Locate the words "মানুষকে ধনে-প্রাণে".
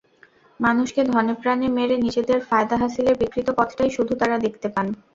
0.59-1.67